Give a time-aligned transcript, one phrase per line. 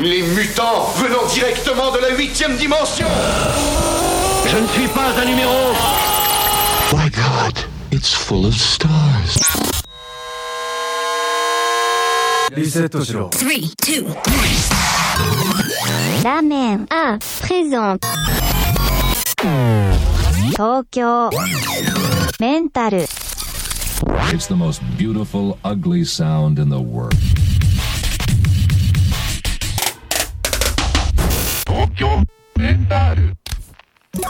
[0.00, 3.06] Les mutants venant directement de la huitième dimension
[4.46, 5.52] Je ne suis pas un numéro
[6.92, 7.58] My God,
[7.92, 9.40] it's full of stars.
[12.54, 14.06] リセットしろ Three, two,
[16.24, 18.00] ラーメンあprésente
[20.52, 21.30] 東京
[22.40, 23.06] メンタル
[24.32, 27.14] It's the most beautiful, ugly sound in the world.
[31.90, 32.22] 東京
[32.56, 33.34] メンタル。
[34.14, 34.22] 私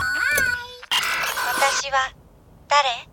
[1.91, 2.13] は
[2.69, 3.07] 誰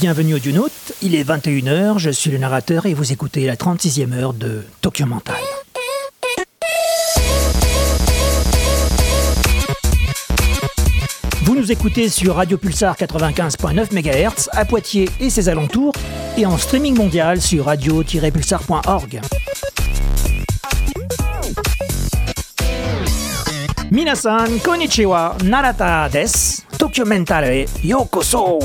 [0.00, 4.12] Bienvenue au Dunote, il est 21h, je suis le narrateur et vous écoutez la 36e
[4.14, 5.36] heure de Tokyo Mental.
[11.44, 15.92] Vous nous écoutez sur Radio Pulsar 95.9 MHz à Poitiers et ses alentours
[16.36, 19.20] et en streaming mondial sur radio-pulsar.org.
[23.91, 28.59] Minasan, konnichiwa, narata des, Tokyo Mental e yokoso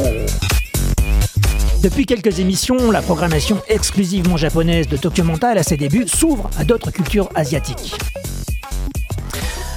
[1.82, 6.64] depuis quelques émissions, la programmation exclusivement japonaise de Tokyo Mental à ses débuts s'ouvre à
[6.64, 7.94] d'autres cultures asiatiques.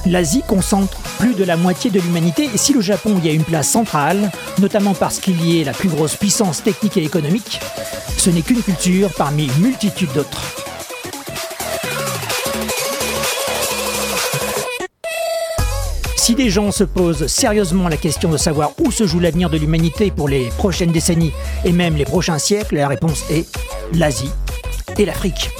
[0.06, 3.44] L'Asie concentre plus de la moitié de l'humanité et si le Japon y a une
[3.44, 7.60] place centrale, notamment parce qu'il y est la plus grosse puissance technique et économique,
[8.18, 10.77] ce n'est qu'une culture parmi une multitude d'autres.
[16.28, 19.58] Si des gens se posent sérieusement la question de savoir où se joue l'avenir de
[19.58, 21.32] l'humanité pour les prochaines décennies
[21.64, 23.48] et même les prochains siècles, la réponse est
[23.94, 24.34] l'Asie
[24.98, 25.52] et l'Afrique.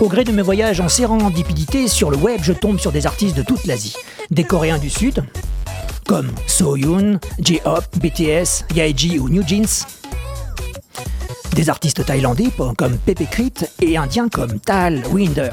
[0.00, 3.36] Au gré de mes voyages en sérendipité sur le web, je tombe sur des artistes
[3.36, 3.94] de toute l'Asie.
[4.32, 5.22] Des Coréens du Sud,
[6.04, 9.86] comme Soyoon, J-Hope, BTS, Yaeji ou New Jeans.
[11.52, 15.52] Des artistes thaïlandais comme Pepe Crit et indiens comme Tal Winder.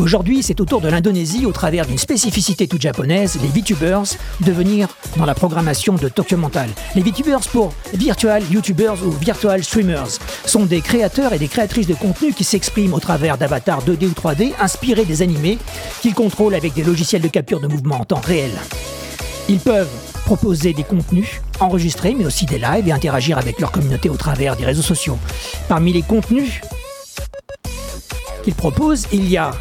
[0.00, 4.02] Aujourd'hui, c'est au tour de l'Indonésie, au travers d'une spécificité toute japonaise, les VTubers,
[4.40, 6.68] de venir dans la programmation de Tokyo Mental.
[6.96, 11.94] Les VTubers pour Virtual YouTubers ou Virtual Streamers sont des créateurs et des créatrices de
[11.94, 15.58] contenu qui s'expriment au travers d'avatars 2D ou 3D inspirés des animés
[16.02, 18.50] qu'ils contrôlent avec des logiciels de capture de mouvement en temps réel.
[19.48, 19.90] Ils peuvent
[20.24, 24.56] proposer des contenus enregistrés, mais aussi des lives et interagir avec leur communauté au travers
[24.56, 25.18] des réseaux sociaux.
[25.68, 26.60] Parmi les contenus
[28.42, 29.52] qu'ils proposent, il y a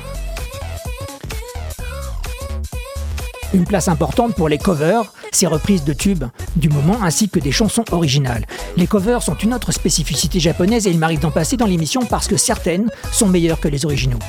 [3.53, 6.25] une place importante pour les covers, ces reprises de tubes
[6.55, 8.45] du moment, ainsi que des chansons originales.
[8.77, 12.27] Les covers sont une autre spécificité japonaise et il m'arrive d'en passer dans l'émission parce
[12.27, 14.19] que certaines sont meilleures que les originaux.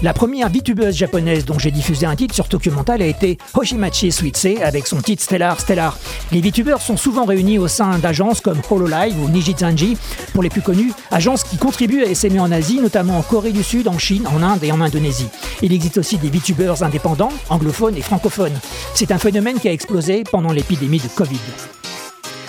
[0.00, 4.12] La première VTubeuse japonaise dont j'ai diffusé un titre sur Tokyo Mental a été Hoshimachi
[4.12, 5.98] Suitse avec son titre Stellar Stellar.
[6.30, 9.96] Les VTubers sont souvent réunis au sein d'agences comme Hololive ou Nijitsanji,
[10.32, 13.64] pour les plus connus, agences qui contribuent à s'aimer en Asie, notamment en Corée du
[13.64, 15.28] Sud, en Chine, en Inde et en Indonésie.
[15.62, 18.58] Il existe aussi des VTubers indépendants, anglophones et francophones.
[18.94, 21.40] C'est un phénomène qui a explosé pendant l'épidémie de Covid.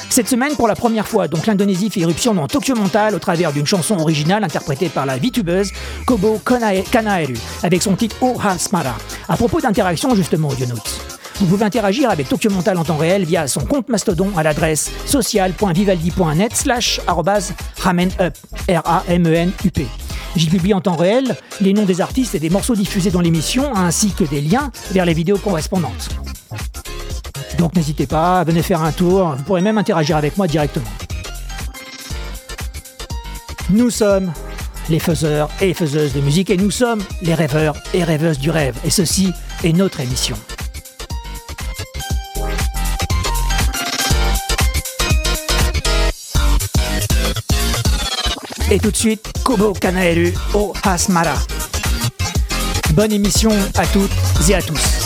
[0.10, 3.54] Cette semaine, pour la première fois, donc l'Indonésie fait irruption dans Tokyo Mental au travers
[3.54, 5.72] d'une chanson originale interprétée par la VTubeuse
[6.06, 8.96] Kobo Kanae- Kanaeru avec son titre Oh Hasmara.
[9.28, 11.00] À propos d'interaction justement, Audionautes.
[11.40, 14.92] Vous pouvez interagir avec Tokyo Mental en temps réel via son compte Mastodon à l'adresse
[15.06, 17.00] social.vivaldi.net slash
[17.78, 18.34] ramenup,
[18.68, 19.88] R-A-M-E-N-U-P.
[20.36, 23.74] J'y publie en temps réel les noms des artistes et des morceaux diffusés dans l'émission,
[23.76, 26.10] ainsi que des liens vers les vidéos correspondantes.
[27.60, 30.90] Donc n'hésitez pas, venez faire un tour, vous pourrez même interagir avec moi directement.
[33.70, 34.32] Nous sommes
[34.90, 38.78] les faiseurs et faiseuses de musique et nous sommes les rêveurs et rêveuses du rêve.
[38.86, 39.34] Et ceci
[39.66, 40.38] est notre émission.
[48.72, 51.36] Et tout de suite, Kobo Kanaeru au Hasmara.
[52.94, 54.12] Bonne émission à toutes
[54.48, 54.99] et à tous.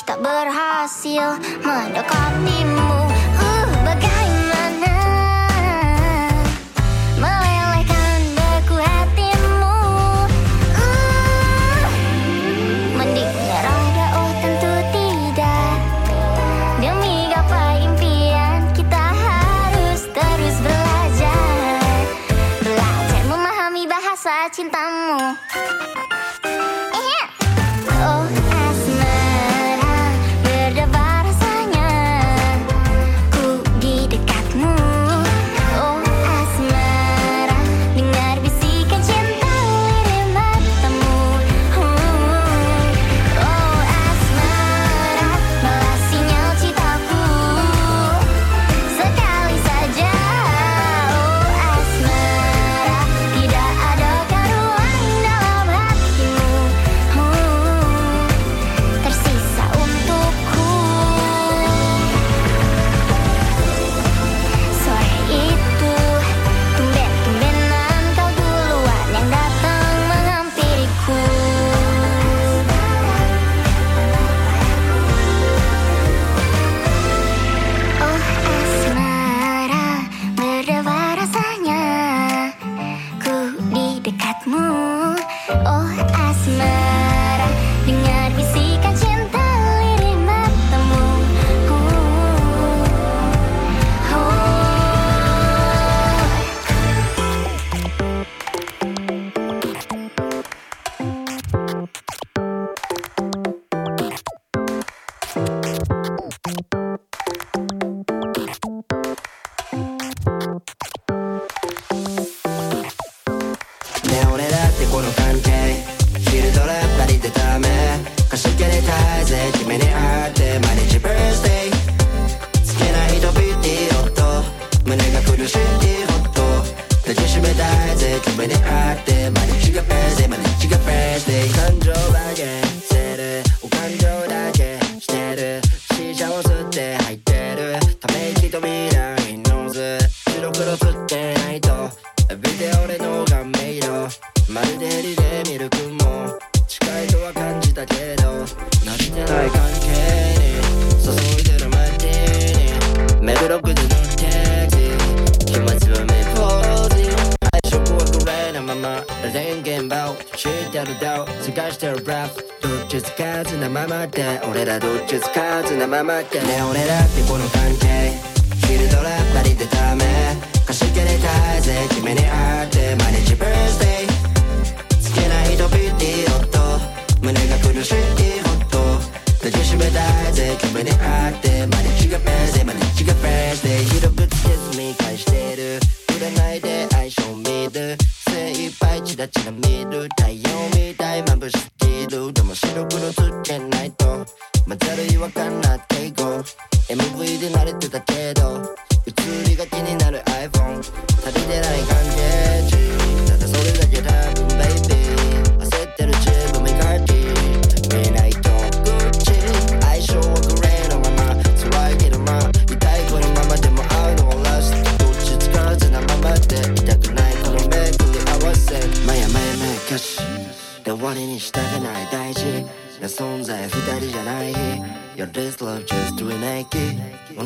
[0.00, 2.96] tak berhasil mendekatimu.
[3.36, 4.96] Uh bagaimana?
[7.20, 9.76] Melelehkan beku hatimu.
[10.72, 11.84] Uh
[12.96, 13.84] mending nyerah
[14.16, 15.76] oh tentu tidak.
[16.80, 21.84] Demi gapai impian kita harus terus belajar.
[22.64, 25.36] Belajar memahami bahasa cintamu.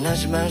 [0.06, 0.48] なじまー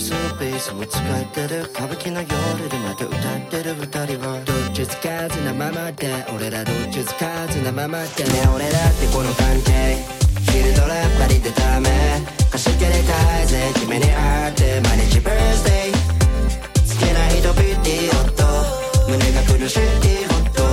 [0.59, 2.27] スを使ってる歌舞伎の夜
[2.67, 3.19] でまた歌っ
[3.49, 4.43] てる二人は。
[4.43, 6.11] どっちつかずなままで。
[6.35, 8.25] 俺らどっちつかずなままで。
[8.25, 9.95] ね俺だってこの関係。
[10.51, 11.87] ヒルドラっぱりでダメ。
[12.51, 13.71] 貸し切りたいぜ。
[13.79, 15.95] 君に会って毎日バースデー
[16.75, 18.43] 好きな人ピュティホット
[19.07, 19.79] 胸が苦しい
[20.27, 20.67] ホット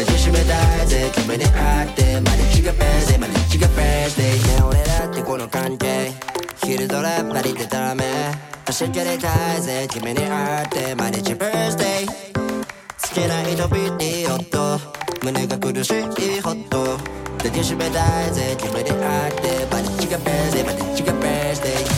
[0.00, 1.12] 抱きしめたいぜ。
[1.12, 6.33] 君に会って毎日がベースデー毎日がベースデーね俺だってこの関係。
[6.64, 8.04] 昼ドラパリでたらめ
[8.64, 9.12] 走りた
[9.58, 14.80] いぜ君に会って毎日バースデー好きな人ビデオと
[15.22, 16.96] 胸が苦しいほど
[17.36, 21.93] 抱きしめたいぜ君に会って毎日がバースデー毎日がバースデー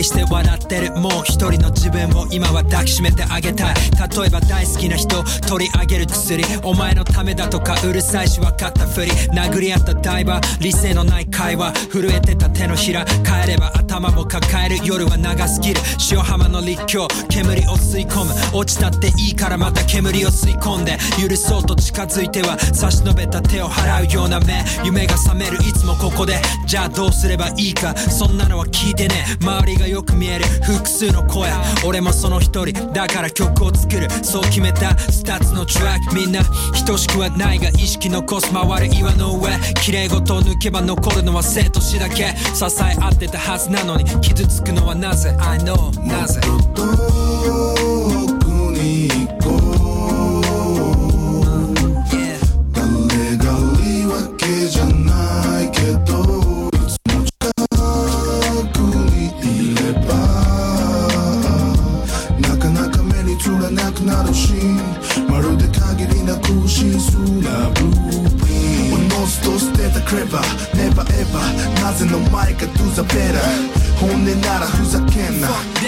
[0.00, 15.80] りして笑ってるもう一人の自分を今は抱きしめてあげたい例えば大好きな人取り上げる薬お前のためだとかうるさいし分かったふり殴り合ったダイバー理性のない会話震えてた手のひら帰れば頭も抱える夜は長すぎる。
[16.12, 18.32] 塩浜の立教煙を吸い込む。
[18.56, 20.96] 落ちたっていいからまた煙を吸い込んで。
[21.20, 24.64] 許そうと近づいては差し伸べた手を払うような目。
[24.84, 26.40] 夢が覚めるいつもここで。
[26.66, 29.24] じゃあどうすればいいかそんなのは聞いてね。
[29.40, 30.44] 周りがよく見える。
[30.62, 31.50] 複数の声。
[31.84, 34.08] 俺もその一人だから曲を作る。
[34.22, 36.42] そう決めたスタッツのトラックみんな
[36.86, 38.52] 等しくはないが意識残す。
[38.52, 39.50] 回る岩の上。
[39.82, 42.36] 綺麗事を抜けば残るのは生と死だけ。
[42.54, 46.40] 支え合ってたはずなのに傷つくのはなぜ？I know なぜ？
[73.04, 73.40] better
[73.98, 75.79] 本音ならふざけんな Fuck.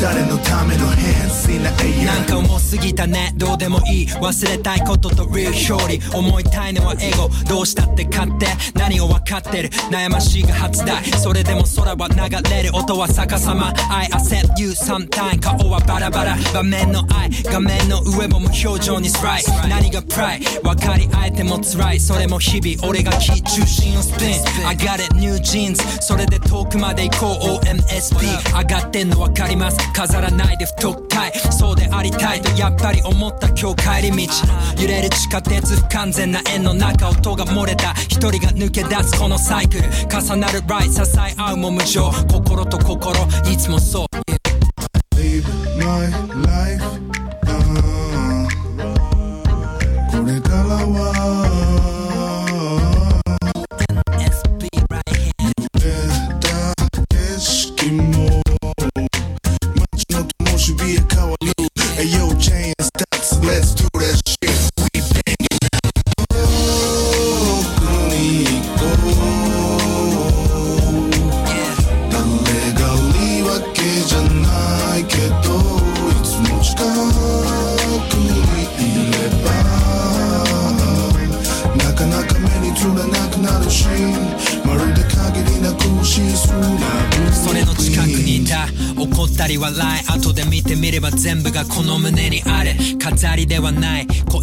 [0.00, 3.32] 誰のための変身りなエイヤなんか重すぎたね。
[3.36, 4.06] どうでもいい。
[4.06, 6.00] 忘れたいことと real 勝利。
[6.14, 7.28] 思いたいのはエゴ。
[7.48, 9.70] どうしたって勝手何を分かってる。
[9.90, 11.04] 悩ましいが初台。
[11.04, 12.76] それでも空は流れる。
[12.76, 13.72] 音は逆さま。
[13.90, 16.36] I accept you sometime 顔はバラバラ。
[16.52, 17.30] 場面の愛。
[17.44, 19.42] 画面の上も無表情にスライ。
[19.42, 20.40] ス何がプライ。
[20.62, 22.00] 分かり合えても辛い。
[22.00, 24.66] それも日々俺がキー中心をスピン。
[24.66, 25.14] I got it.
[25.16, 27.46] New jeans それで遠くまで行こう。
[27.64, 34.32] OMSP 上がってんの分かります飾らないで太くたいそうでありたいとやっぱり思った今日帰り道。
[34.80, 42.10] 揺れる地下鉄不完全な円の中音が漏れた一人が抜け出すこのサイクル重なるライ支え合うも無情。
[42.30, 43.16] 心と心
[43.50, 44.06] いつもそう。
[45.16, 45.44] Live
[45.78, 46.10] my
[46.44, 46.84] life
[50.10, 51.45] これからは。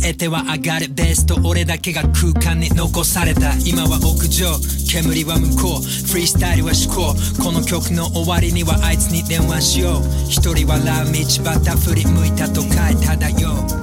[0.03, 0.89] えては上がる。
[0.89, 3.53] ベースと俺だけが空間に残された。
[3.65, 4.47] 今は屋上
[4.91, 5.81] 煙は向こう。
[5.81, 7.15] フリースタイルは思考。
[7.41, 10.03] この曲の終わりにはあいつに電話しよう。
[10.29, 12.69] 一人笑う道端振り向いたと書い
[13.01, 13.82] ただよ。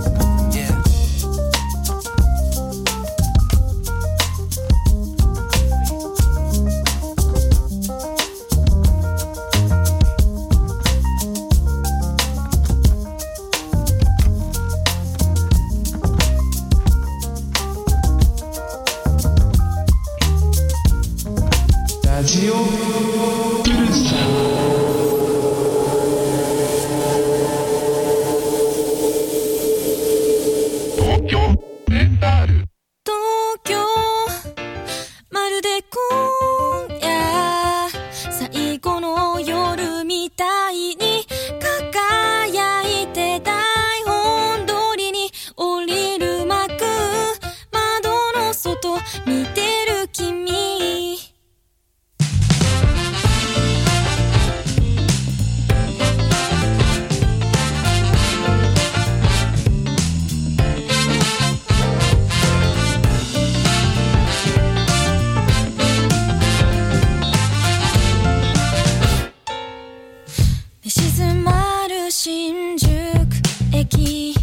[73.90, 74.35] き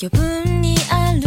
[0.00, 1.25] 余分にある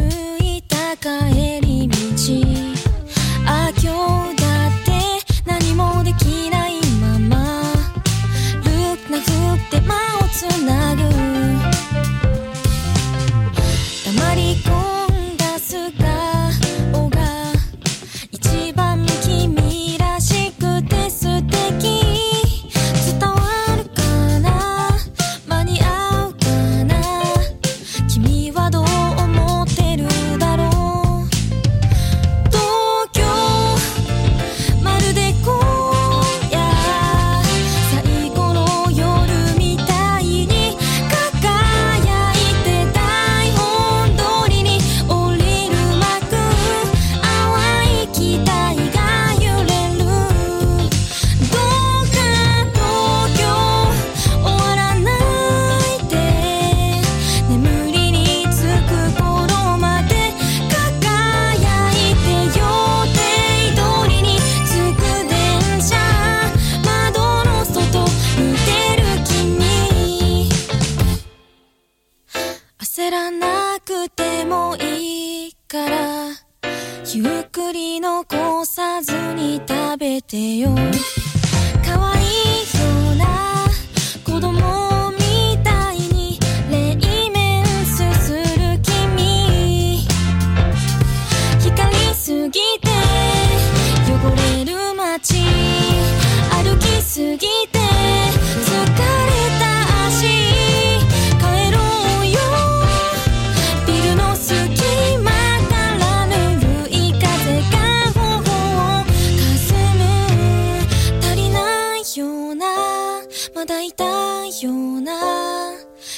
[113.70, 115.74] たような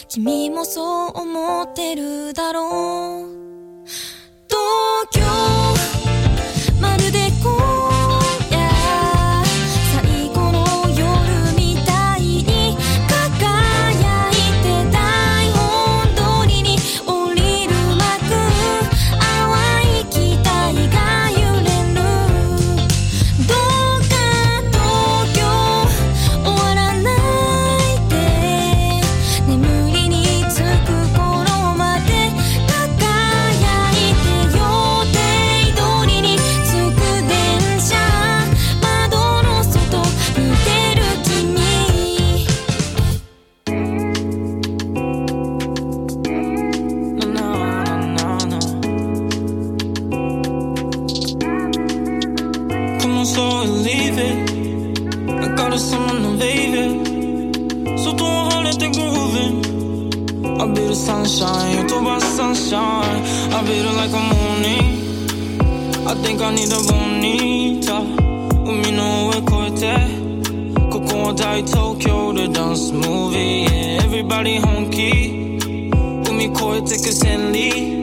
[0.08, 3.86] 君もそう思ってるだろう。
[4.48, 5.22] 東京
[6.80, 7.30] まるで
[66.50, 67.98] ni de bonita
[68.66, 70.08] Och min hår korte
[70.92, 74.06] Kokoda i Tokyo, the dance movie yeah.
[74.06, 75.32] Everybody honky.
[76.28, 78.01] Och min korte kusin Lee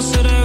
[0.00, 0.39] almost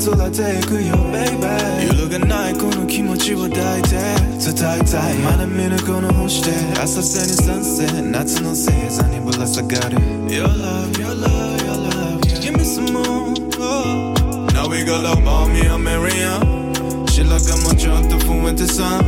[0.00, 5.14] 高めまで連れて行くよ baby 揺るがないこの気持ちを抱いて伝えたい。
[5.18, 9.98] まだ見ぬこの星で浅瀬に賛成夏の星座にぶら下がる。
[10.26, 12.20] Your love, your love, your love.
[12.40, 14.14] Give me some more oh.
[14.54, 16.70] Now we got love about me and Miriam
[17.06, 19.00] 白髪もちょっと増えてさ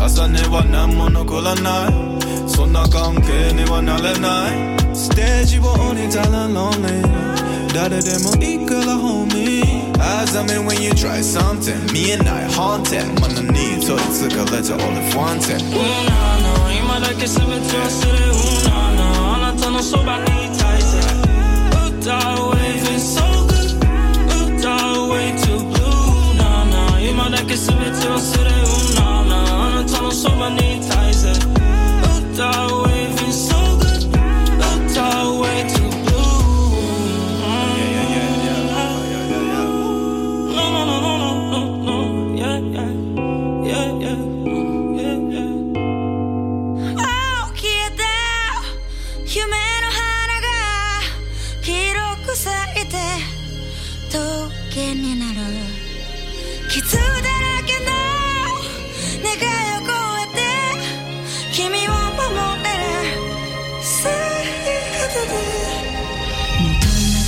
[0.00, 7.29] 朝寝は何も残らないそんな関係にはなれないステージを降りたら lonely.
[7.72, 9.96] Daddy, them a equal a homie.
[10.00, 13.06] As I mean, when you try something, me and I haunted.
[13.20, 15.62] Man, I need to, it's like a letter, all if wanted.
[15.62, 18.26] Una, no, ima da ke se vetu asere.
[18.42, 21.02] Una, no, anata no soba ni taise.
[21.86, 22.18] Uta,
[22.50, 23.70] wave so good.
[24.34, 24.74] Uta,
[25.10, 26.34] way too blue.
[26.34, 28.56] Una, no, ima da ke se vetu asere.
[28.76, 30.50] Una, no, anata no soba.
[54.80, 55.36] 棘になる
[56.70, 57.04] 傷だら
[57.66, 57.92] けの
[59.22, 60.40] 願いを超えて
[61.52, 62.88] 君を守れる
[63.82, 64.12] さあ
[64.96, 65.36] 求め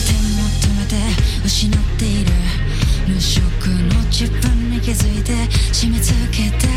[0.00, 0.96] て求めて
[1.44, 2.32] 失っている
[3.06, 3.36] 無色
[3.68, 5.32] の自分に気づいて
[5.74, 6.68] 締め付けた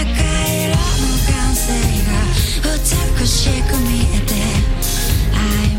[0.00, 0.06] 赤
[0.54, 1.74] 色の感性
[2.06, 2.14] が
[3.18, 4.30] 美しく見えて
[5.34, 5.36] 曖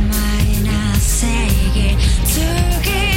[0.09, 1.25] 昧な正
[1.69, 3.08] 義突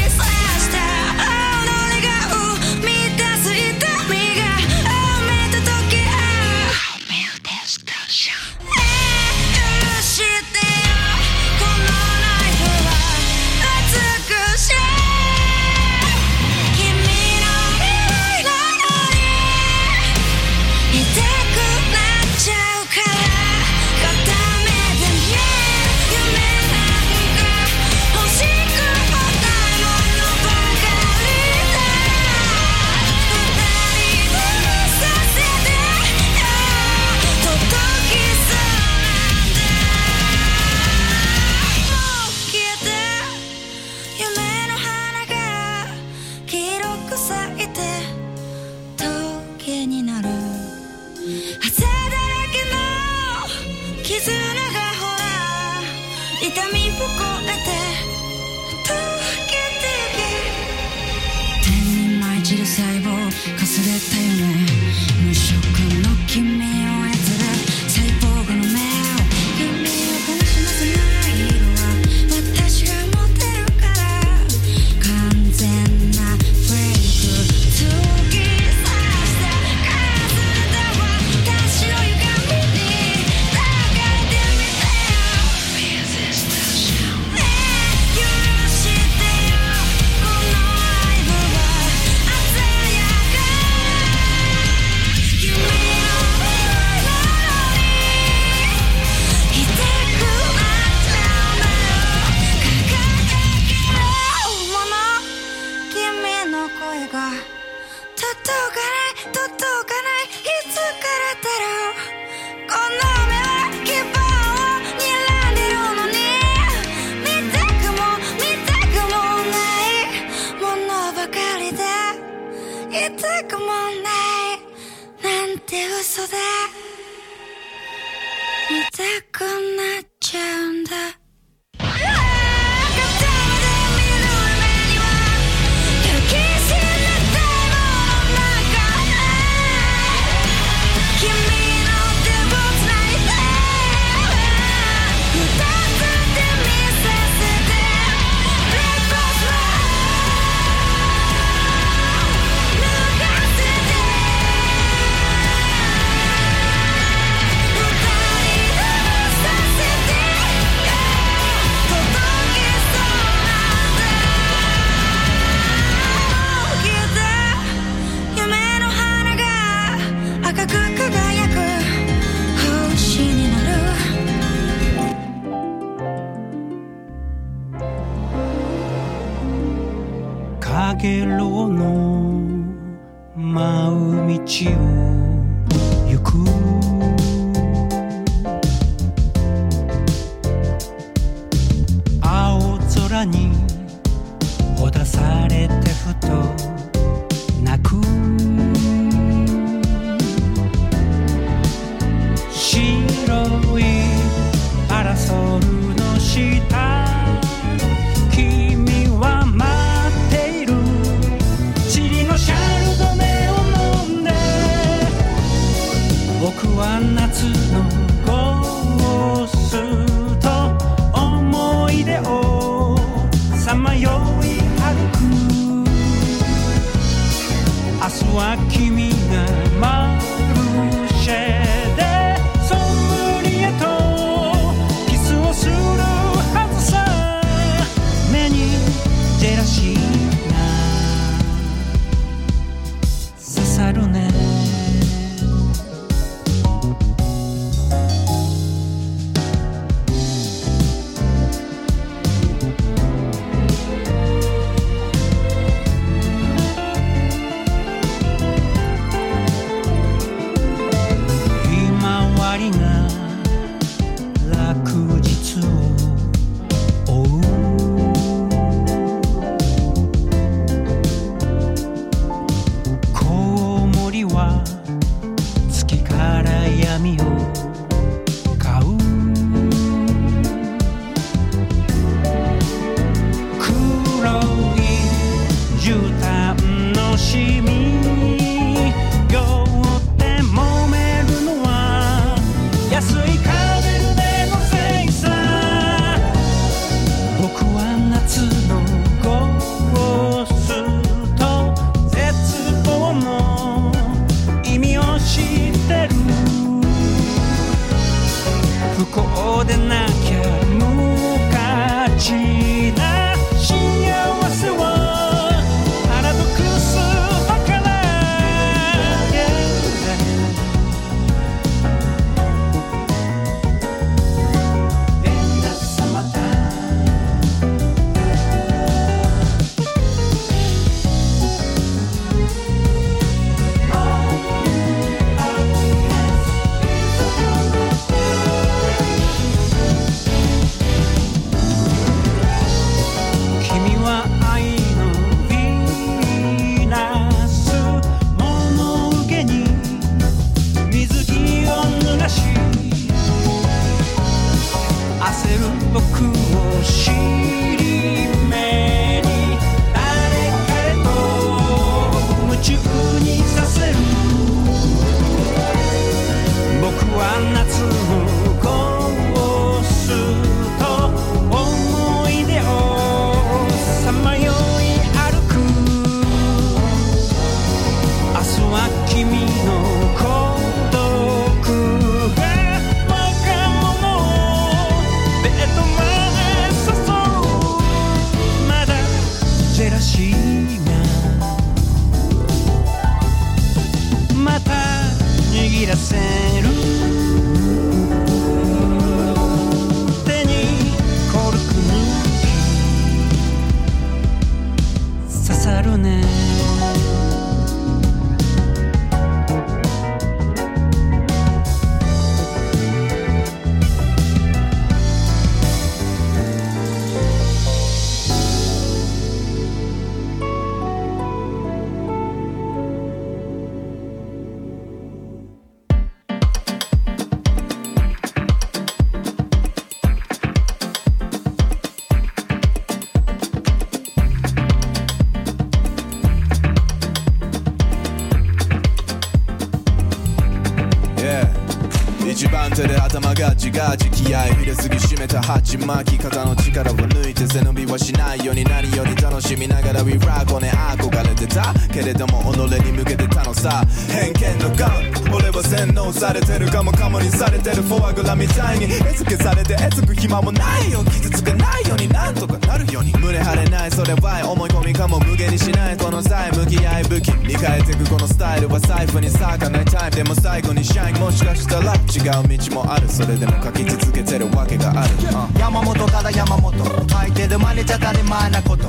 [445.52, 451.74] 鉢巻き肩の力を抜いて背伸びはしないように何より楽しみながら We rock on 憧れてた。
[451.92, 453.84] けれども己に向けてたのさ。
[454.08, 455.12] 偏見のガン。
[455.30, 457.82] 俺は洗脳されてるかもかもにされてる。
[457.82, 458.86] フォアグラみたいに。
[458.86, 461.04] 餌付けされてえつく暇もないよ。
[461.04, 478.88] 傷つけないようになんとかなるように胸張れないそれは思い込みかも無限にしないこの際向き合い武器に変えてくこのスタイルは財布に咲かないタイプでも最後にシャインもしかしたら違う道もあるそれでも書き続けてるわけがある、uh 山本から山本書いてる真似ちゃ当たり前なこと。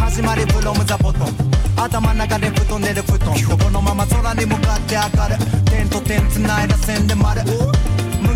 [0.00, 1.28] 始まりブロムザボトン。
[1.76, 3.34] 頭の中で布団寝る布団。
[3.58, 5.64] このまま空に向かって明るい。
[5.64, 7.40] 点と点繋いだ線で丸。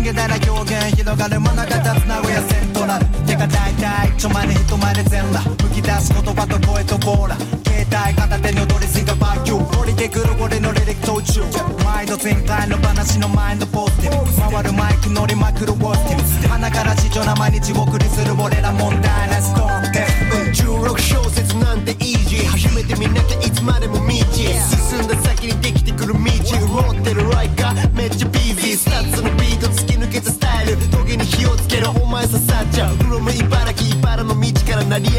[0.05, 5.49] 無限大な表現広がる真中立つ名古屋セントラルてか大体ちょ前に人前で全裸。
[5.65, 7.35] 吹き出す言葉と声とボーラ。
[7.65, 11.41] 携帯片手に踊りすぎたバキュー降りてくる俺の履歴途中
[11.83, 14.53] 毎度前回の話のマインドポジティブ。
[14.53, 19.41] 回るマイク乗りまくるウォスティブ鼻から地上な毎日送りする俺ら問題な。
[19.41, 20.05] ストーンテ
[20.53, 28.04] 16小節なんてイージー初めて見なきゃいつまでも道進んだ先にできてくる道潤ってるライカー。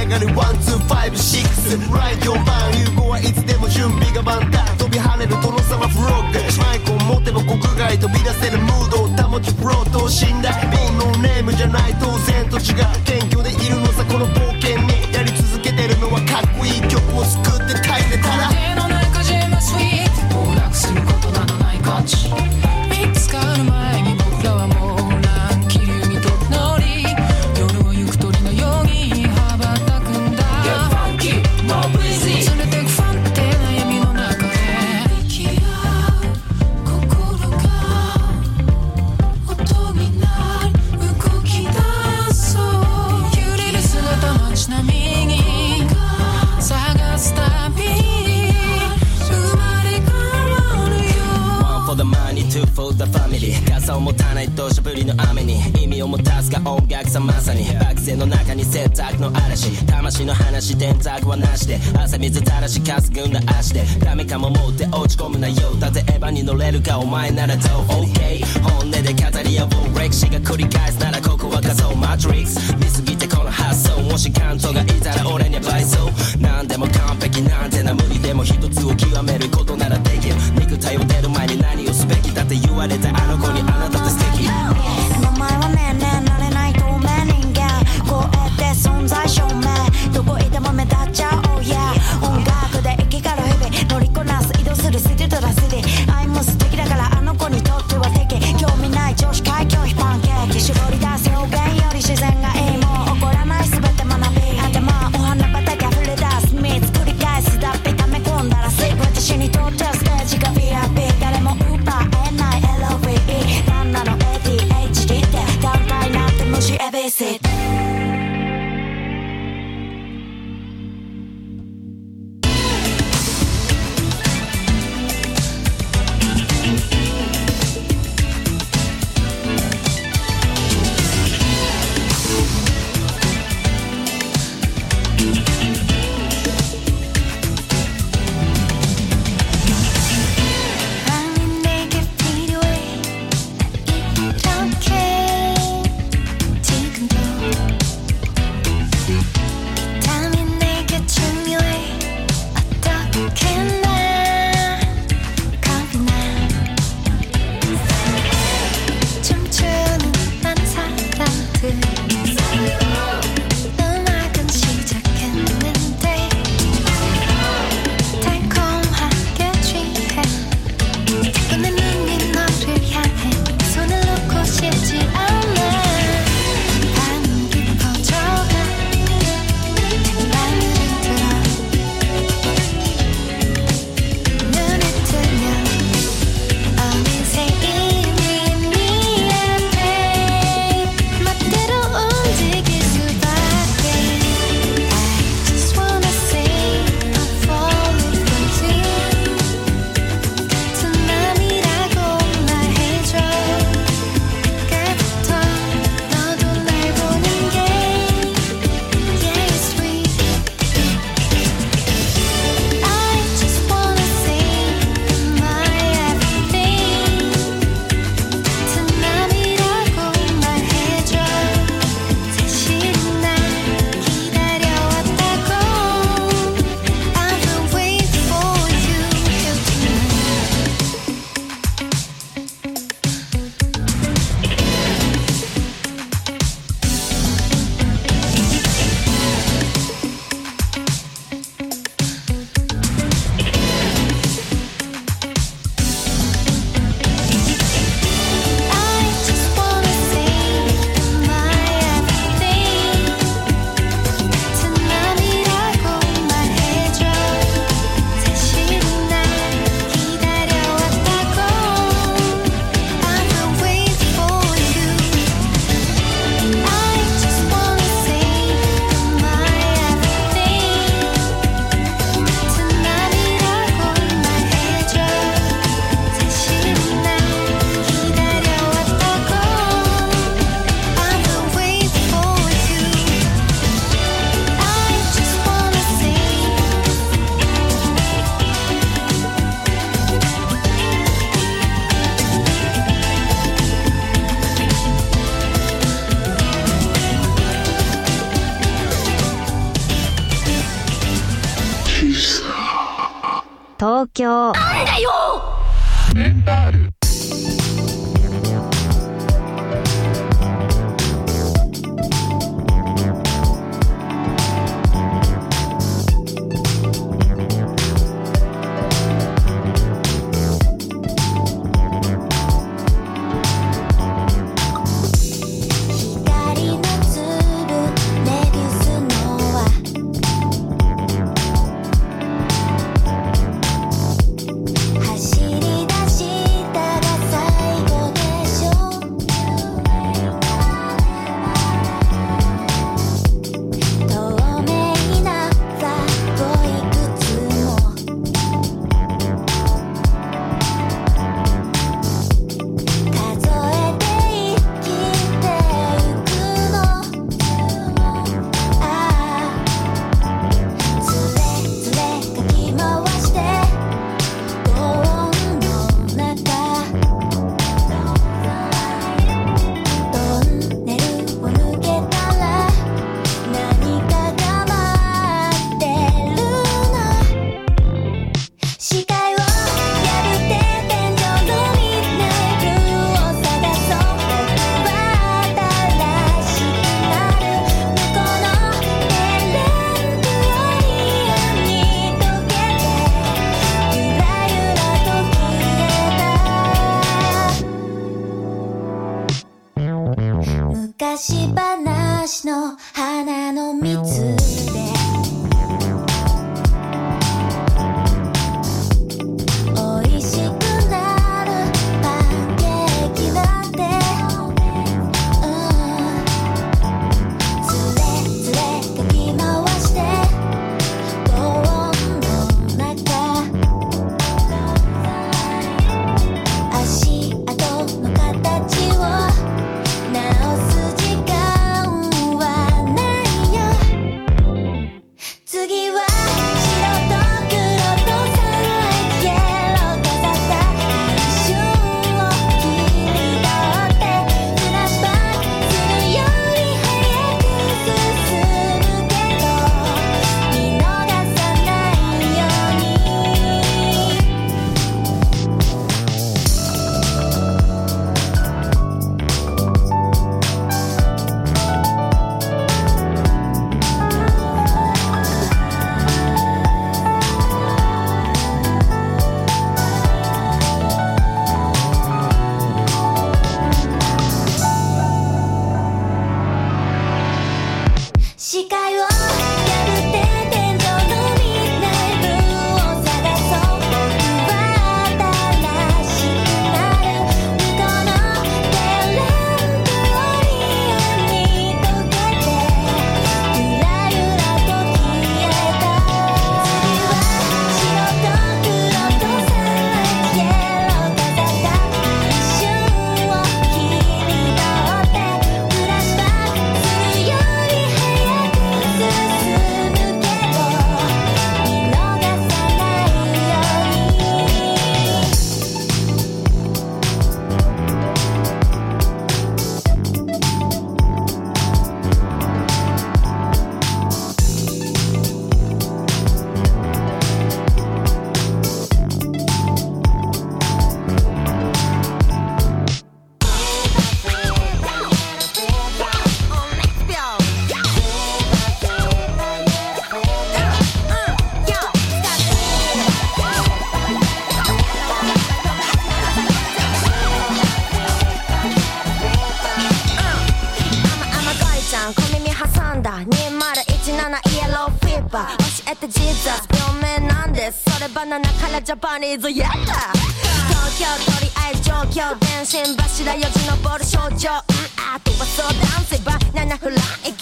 [0.09, 1.77] がるワンツーファイブシックス。
[1.92, 4.79] ライト版融合はいつでも準備が万端。
[4.79, 10.55] 飛び跳ねる殿様フロッグマイクを持てば国外飛び出せるムードを保ちフロートを信頼。
[10.55, 13.06] 煩悩ネームじゃない当然と違う。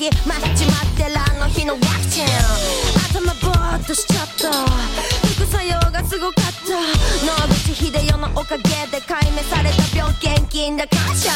[0.05, 2.27] 日待ち待ってらの日のワクチン。
[3.09, 4.53] 頭ぼーっとしちゃった。
[5.33, 6.77] 副作用がすごかった。
[7.25, 11.31] 野口英世のおかげで解明された病原菌だ感謝。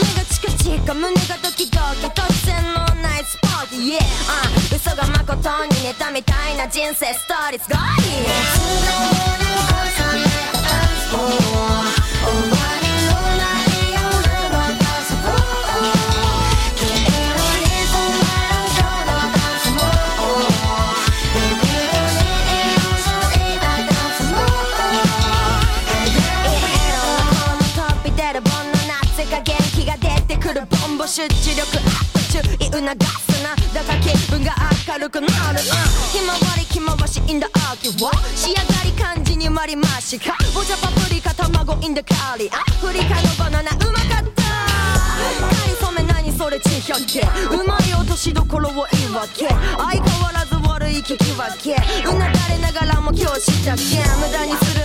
[0.00, 7.62] 目がチカチカ胸がドキドキ突然のナイスポーティー、yeah、uh, 嘘が誠に寝たみたいな人生ストーリー。
[7.62, 7.74] すご
[9.16, 9.19] い。
[32.70, 34.54] 促すなだから気分が
[34.86, 35.64] 明るくなる、うん、
[36.12, 44.40] ひまわり気回し in the 秋は仕上がり感じにまりましかお茶パプリカ卵 in the カリアフリカのバナナうまかった。
[44.40, 47.20] かりそめ何それ珍百景
[47.54, 49.48] うまい落としどころを言い訳。
[49.48, 51.76] 相変わらず悪い聞き分け
[52.08, 53.82] うなだれながらも今日したけ
[54.18, 54.79] 無駄にする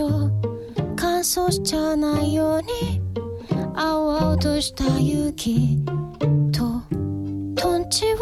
[0.00, 0.32] ょう。
[0.96, 3.00] 乾燥しちゃないように。
[3.74, 5.78] 青々とした雪
[6.52, 6.80] と
[7.56, 8.16] とんちを。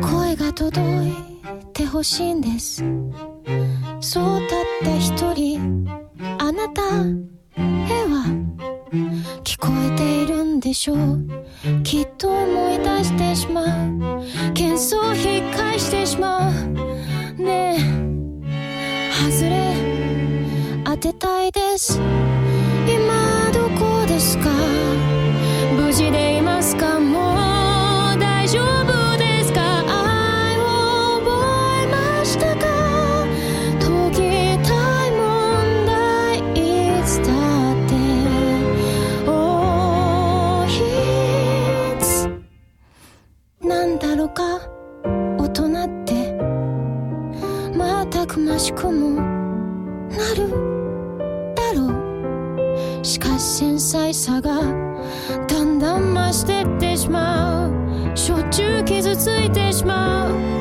[0.00, 1.12] 声が届い
[1.72, 2.82] てほしいんです。
[4.00, 5.86] そうたった一人。
[6.38, 6.86] あなたへ
[8.04, 8.24] は。
[9.44, 10.98] 聞こえているんでしょう。
[11.82, 13.66] きっと思い出してしまう。
[14.54, 16.52] 喧騒を引っ返してしまう。
[17.42, 17.97] ねえ。
[21.78, 22.00] です。
[22.88, 24.50] 今どこですか？
[25.76, 26.37] 無事で
[57.08, 58.16] しまう。
[58.16, 60.57] しょっちゅう傷ついてしまう。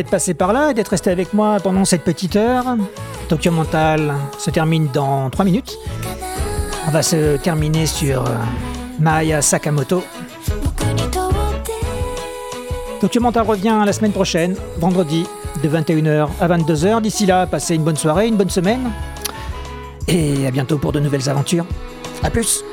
[0.00, 2.64] d'être passé par là et d'être resté avec moi pendant cette petite heure.
[3.28, 5.76] documental se termine dans 3 minutes.
[6.88, 8.30] On va se terminer sur euh,
[8.98, 10.02] Maya Sakamoto.
[13.02, 15.26] documental revient la semaine prochaine, vendredi,
[15.62, 17.02] de 21h à 22h.
[17.02, 18.90] D'ici là, passez une bonne soirée, une bonne semaine.
[20.08, 21.66] Et à bientôt pour de nouvelles aventures.
[22.22, 22.64] A plus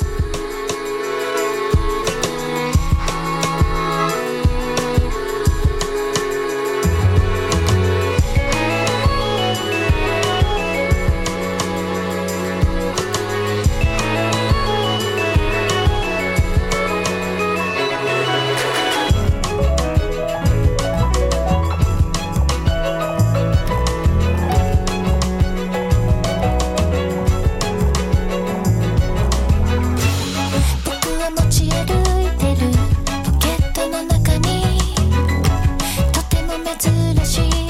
[37.28, 37.66] しい